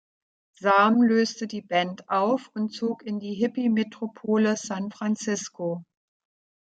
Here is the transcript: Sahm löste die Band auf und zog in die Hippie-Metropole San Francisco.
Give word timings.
Sahm 0.59 1.03
löste 1.03 1.45
die 1.45 1.61
Band 1.61 2.09
auf 2.09 2.49
und 2.55 2.73
zog 2.73 3.03
in 3.03 3.19
die 3.19 3.35
Hippie-Metropole 3.35 4.57
San 4.57 4.89
Francisco. 4.89 5.83